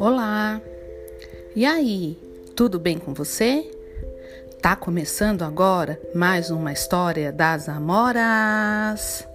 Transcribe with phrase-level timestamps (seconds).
[0.00, 0.62] Olá!
[1.56, 2.16] E aí,
[2.54, 3.68] tudo bem com você?
[4.62, 9.26] Tá começando agora mais uma história das Amoras!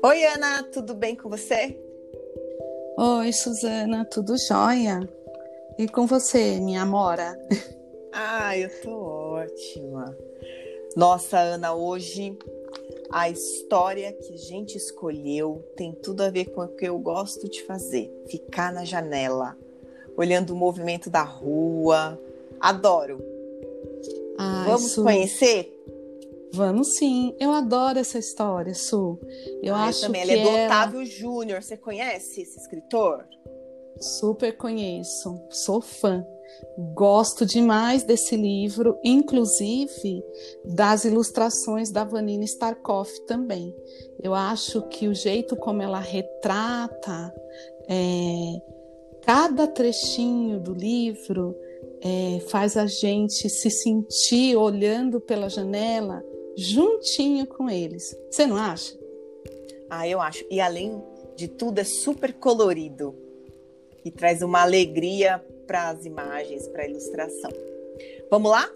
[0.00, 1.76] Oi, Ana, tudo bem com você?
[2.96, 5.00] Oi, Suzana, tudo jóia?
[5.76, 7.36] E com você, minha amora?
[8.12, 10.16] Ah, eu tô ótima.
[10.96, 12.38] Nossa, Ana, hoje
[13.10, 17.50] a história que a gente escolheu tem tudo a ver com o que eu gosto
[17.50, 19.58] de fazer: ficar na janela,
[20.16, 22.20] olhando o movimento da rua.
[22.60, 23.20] Adoro.
[24.38, 25.02] Ai, Vamos Su...
[25.02, 25.72] conhecer?
[26.52, 27.34] Vamos sim.
[27.40, 29.18] Eu adoro essa história, Su.
[29.60, 30.24] Eu ah, acho também.
[30.24, 31.60] que Ele é do Otávio Júnior.
[31.60, 33.26] Você conhece esse escritor?
[34.00, 36.24] Super conheço, sou fã.
[36.94, 40.22] Gosto demais desse livro, inclusive
[40.64, 43.74] das ilustrações da Vanina Starkoff também.
[44.22, 47.34] Eu acho que o jeito como ela retrata
[47.88, 48.62] é,
[49.22, 51.54] cada trechinho do livro
[52.00, 56.22] é, faz a gente se sentir olhando pela janela
[56.56, 58.16] juntinho com eles.
[58.30, 58.98] Você não acha?
[59.88, 60.44] Ah, eu acho.
[60.50, 61.02] E além
[61.36, 63.23] de tudo, é super colorido
[64.04, 67.50] e traz uma alegria para as imagens, para a ilustração.
[68.30, 68.68] Vamos lá?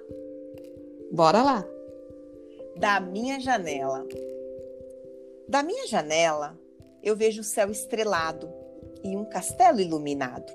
[1.12, 1.68] Bora lá.
[2.76, 4.06] Da minha janela.
[5.46, 6.58] Da minha janela,
[7.02, 8.48] eu vejo o céu estrelado
[9.02, 10.50] e um castelo iluminado.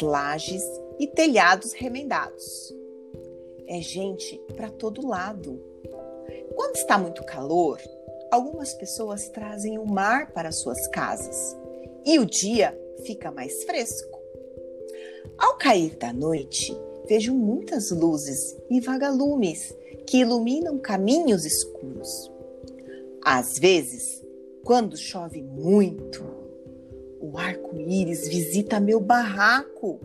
[0.00, 0.64] Lajes
[0.98, 2.74] e telhados remendados.
[3.66, 5.60] É gente para todo lado.
[6.54, 7.80] Quando está muito calor,
[8.30, 11.56] algumas pessoas trazem o mar para suas casas
[12.04, 14.18] e o dia fica mais fresco.
[15.38, 16.76] Ao cair da noite,
[17.08, 19.74] vejo muitas luzes e vagalumes
[20.06, 22.30] que iluminam caminhos escuros.
[23.24, 24.22] Às vezes,
[24.64, 26.24] quando chove muito,
[27.20, 30.00] o arco-íris visita meu barraco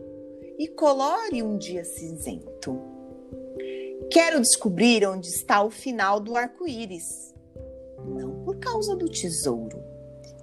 [0.57, 2.79] e colore um dia cinzento.
[4.09, 7.33] Quero descobrir onde está o final do arco-íris,
[8.05, 9.77] não por causa do tesouro,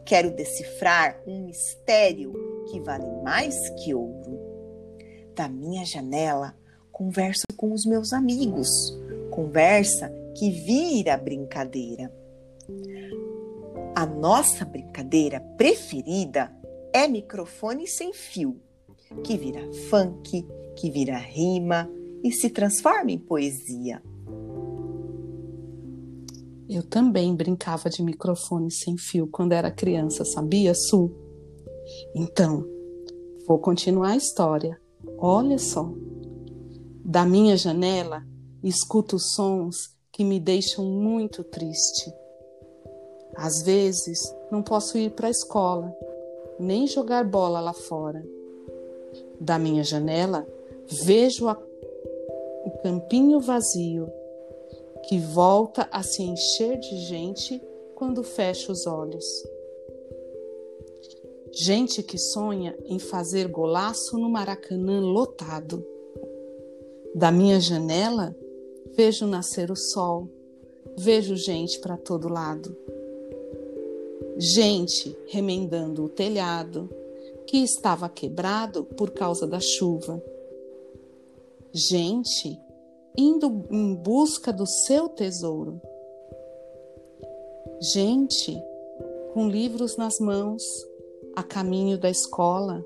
[0.04, 2.32] Quero decifrar um mistério
[2.70, 4.38] que vale mais que ouro.
[5.34, 6.54] Da minha janela,
[6.92, 8.68] converso com os meus amigos,
[9.30, 12.12] conversa que vira brincadeira.
[13.96, 16.52] A nossa brincadeira preferida
[16.92, 18.60] é microfone sem fio,
[19.22, 21.90] que vira funk, que vira rima
[22.22, 24.02] e se transforma em poesia.
[26.68, 31.10] Eu também brincava de microfone sem fio quando era criança, sabia, Su?
[32.14, 32.66] Então,
[33.46, 34.80] vou continuar a história.
[35.18, 35.92] Olha só.
[37.04, 38.22] Da minha janela,
[38.62, 42.10] escuto sons que me deixam muito triste.
[43.36, 44.20] Às vezes,
[44.50, 45.94] não posso ir para a escola,
[46.58, 48.24] nem jogar bola lá fora.
[49.38, 50.46] Da minha janela,
[51.04, 51.58] vejo a...
[52.64, 54.08] o campinho vazio
[55.08, 57.60] que volta a se encher de gente
[57.94, 59.24] quando fecha os olhos.
[61.52, 65.86] Gente que sonha em fazer golaço no Maracanã lotado.
[67.14, 68.34] Da minha janela,
[68.92, 70.28] vejo nascer o sol,
[70.96, 72.76] vejo gente para todo lado.
[74.36, 76.90] Gente remendando o telhado
[77.46, 80.20] que estava quebrado por causa da chuva.
[81.72, 82.58] Gente
[83.16, 85.80] indo em busca do seu tesouro.
[87.80, 88.56] Gente
[89.32, 90.62] com livros nas mãos,
[91.34, 92.84] a caminho da escola.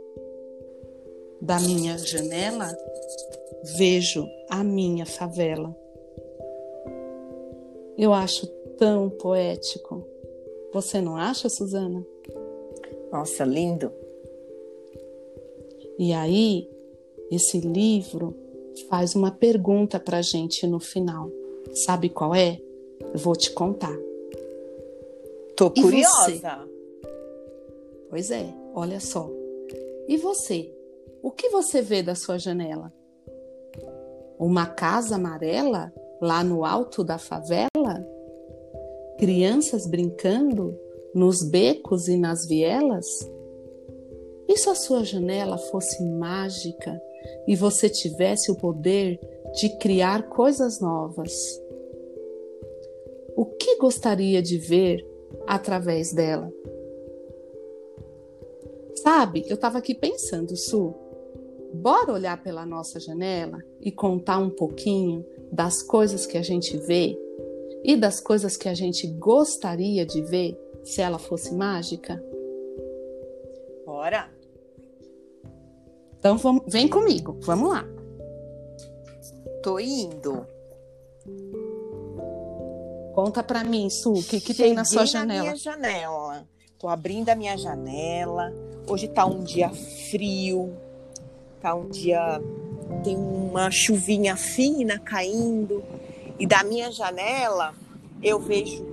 [1.40, 2.76] Da minha janela,
[3.76, 5.76] vejo a minha favela.
[7.96, 8.46] Eu acho
[8.76, 10.04] tão poético.
[10.72, 12.04] Você não acha, Suzana?
[13.12, 13.92] Nossa, lindo.
[15.98, 16.68] E aí,
[17.30, 18.34] esse livro
[18.84, 21.30] faz uma pergunta para a gente no final.
[21.72, 22.60] Sabe qual é?
[23.00, 23.96] Eu vou te contar.
[25.56, 26.68] Tô curiosa.
[28.08, 29.28] Pois é, olha só.
[30.08, 30.72] E você?
[31.22, 32.92] O que você vê da sua janela?
[34.38, 38.06] Uma casa amarela lá no alto da favela?
[39.18, 40.78] Crianças brincando
[41.14, 43.06] nos becos e nas vielas?
[44.48, 47.00] E se a sua janela fosse mágica
[47.46, 49.18] e você tivesse o poder
[49.54, 51.32] de criar coisas novas?
[53.36, 55.06] O que gostaria de ver
[55.46, 56.52] através dela?
[58.96, 60.94] Sabe, eu estava aqui pensando, Su,
[61.72, 67.18] Bora olhar pela nossa janela e contar um pouquinho das coisas que a gente vê
[67.84, 72.22] e das coisas que a gente gostaria de ver se ela fosse mágica?
[73.84, 74.37] Bora!
[76.18, 77.84] Então vamos, vem comigo, vamos lá.
[79.62, 80.46] Tô indo.
[83.14, 85.38] Conta para mim, Su, o que, que tem na sua janela?
[85.38, 86.48] Na minha janela.
[86.78, 88.52] Tô abrindo a minha janela.
[88.86, 89.70] Hoje tá um dia
[90.10, 90.76] frio.
[91.60, 92.40] Tá um dia
[93.02, 95.82] tem uma chuvinha fina caindo
[96.38, 97.74] e da minha janela
[98.22, 98.86] eu vejo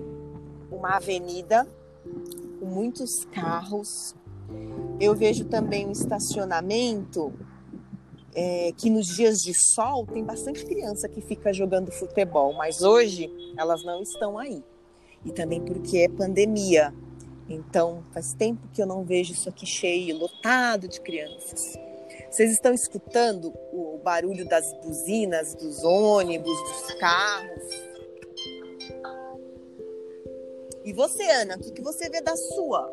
[0.71, 1.68] uma avenida
[2.60, 4.16] com muitos carros.
[5.00, 7.33] Eu vejo também um estacionamento
[8.33, 13.30] é, que nos dias de sol tem bastante criança que fica jogando futebol, mas hoje
[13.57, 14.63] elas não estão aí.
[15.25, 16.94] E também porque é pandemia.
[17.50, 21.77] Então faz tempo que eu não vejo isso aqui cheio, lotado de crianças.
[22.30, 27.63] Vocês estão escutando o barulho das buzinas, dos ônibus, dos carros?
[30.83, 32.92] E você, Ana, o que, que você vê da sua?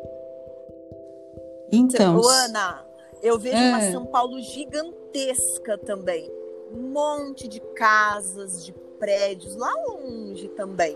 [1.75, 2.17] Então.
[2.17, 2.85] Ô, Ana,
[3.23, 3.69] eu vejo é.
[3.69, 6.31] uma São Paulo gigantesca também.
[6.71, 10.95] Um monte de casas, de prédios, lá longe também.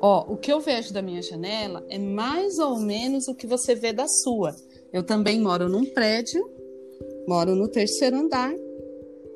[0.00, 3.74] Ó, o que eu vejo da minha janela é mais ou menos o que você
[3.74, 4.56] vê da sua.
[4.90, 6.50] Eu também moro num prédio,
[7.28, 8.54] moro no terceiro andar,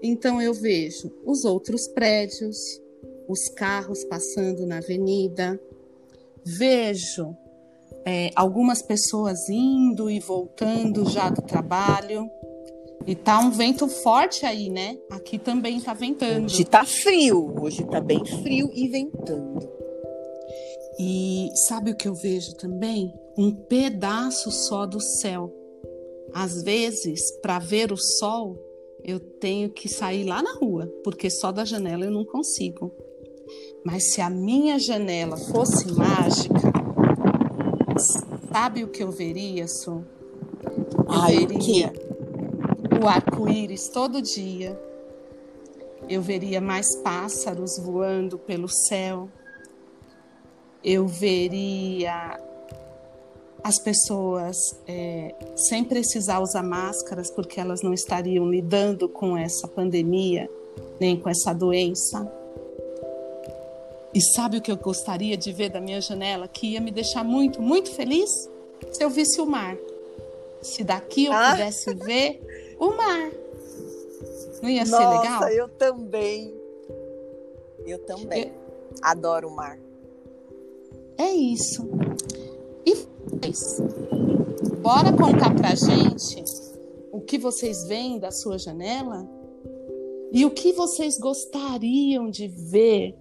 [0.02, 2.80] então eu vejo os outros prédios,
[3.28, 5.60] os carros passando na avenida,
[6.44, 7.36] vejo
[8.04, 12.30] é, algumas pessoas indo e voltando já do trabalho.
[13.06, 14.98] E tá um vento forte aí, né?
[15.10, 16.44] Aqui também tá ventando.
[16.44, 19.68] Hoje tá frio, hoje tá bem frio e ventando.
[20.98, 23.10] E sabe o que eu vejo também?
[23.40, 25.50] um pedaço só do céu.
[26.34, 28.54] Às vezes, para ver o sol,
[29.02, 32.92] eu tenho que sair lá na rua, porque só da janela eu não consigo.
[33.82, 36.70] Mas se a minha janela fosse mágica,
[38.52, 40.04] sabe o que eu veria, Su?
[40.62, 41.92] Eu Ai, veria
[43.00, 44.78] o, o arco-íris todo dia.
[46.08, 49.28] Eu veria mais pássaros voando pelo céu.
[50.82, 52.40] Eu veria
[53.62, 54.56] as pessoas
[54.88, 60.50] é, sem precisar usar máscaras, porque elas não estariam lidando com essa pandemia,
[60.98, 62.39] nem com essa doença.
[64.12, 67.24] E sabe o que eu gostaria de ver da minha janela, que ia me deixar
[67.24, 68.30] muito, muito feliz?
[68.92, 69.76] Se eu visse o mar.
[70.60, 71.52] Se daqui eu ah.
[71.52, 73.30] pudesse ver o mar.
[74.62, 75.40] Não ia Nossa, ser legal?
[75.40, 76.54] Nossa, eu também.
[77.86, 78.48] Eu também.
[78.48, 78.52] Eu...
[79.00, 79.78] Adoro o mar.
[81.16, 81.88] É isso.
[84.82, 86.42] Bora contar pra gente
[87.12, 89.28] o que vocês veem da sua janela
[90.32, 93.14] e o que vocês gostariam de ver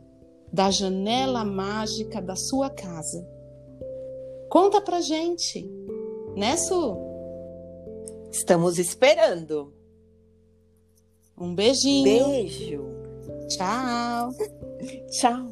[0.51, 3.25] da janela mágica da sua casa.
[4.49, 5.69] Conta pra gente,
[6.35, 6.97] né, Su?
[8.31, 9.73] Estamos esperando.
[11.37, 12.03] Um beijinho.
[12.03, 12.83] Beijo.
[13.47, 14.31] Tchau.
[15.09, 15.47] Tchau.